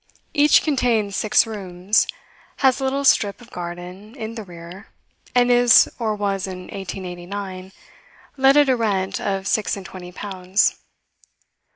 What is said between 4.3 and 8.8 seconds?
the rear, and is, or was in 1889, let at a